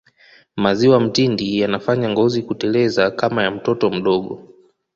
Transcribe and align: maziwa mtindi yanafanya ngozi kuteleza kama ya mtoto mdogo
maziwa 0.55 0.99
mtindi 0.99 1.59
yanafanya 1.59 2.09
ngozi 2.09 2.43
kuteleza 2.43 3.11
kama 3.11 3.43
ya 3.43 3.51
mtoto 3.51 3.89
mdogo 3.89 4.47